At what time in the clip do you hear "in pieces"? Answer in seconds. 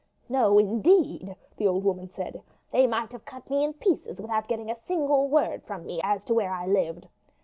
3.63-4.19